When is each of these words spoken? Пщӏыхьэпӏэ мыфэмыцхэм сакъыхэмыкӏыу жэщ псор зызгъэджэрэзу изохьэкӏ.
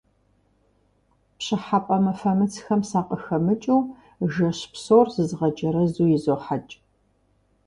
Пщӏыхьэпӏэ 1.37 1.97
мыфэмыцхэм 2.03 2.81
сакъыхэмыкӏыу 2.89 3.81
жэщ 4.31 4.59
псор 4.71 5.07
зызгъэджэрэзу 5.13 6.09
изохьэкӏ. 6.15 6.73